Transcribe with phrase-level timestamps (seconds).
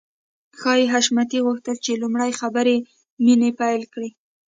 [0.59, 2.77] ښايي حشمتي غوښتل چې لومړی خبرې
[3.25, 4.09] مينه پيل کړي.